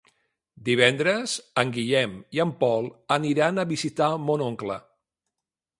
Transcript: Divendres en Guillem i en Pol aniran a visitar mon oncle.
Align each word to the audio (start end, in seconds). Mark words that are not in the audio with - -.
Divendres 0.69 1.35
en 1.63 1.73
Guillem 1.75 2.15
i 2.39 2.41
en 2.47 2.55
Pol 2.65 2.89
aniran 3.19 3.61
a 3.65 3.69
visitar 3.75 4.13
mon 4.31 4.47
oncle. 4.51 4.85